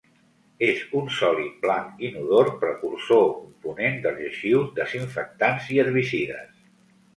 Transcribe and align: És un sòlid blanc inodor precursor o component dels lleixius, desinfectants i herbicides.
És 0.67 0.79
un 0.99 1.11
sòlid 1.17 1.59
blanc 1.65 2.01
inodor 2.09 2.49
precursor 2.63 3.21
o 3.27 3.29
component 3.67 4.01
dels 4.07 4.19
lleixius, 4.25 4.75
desinfectants 4.83 5.71
i 5.77 5.81
herbicides. 5.85 6.69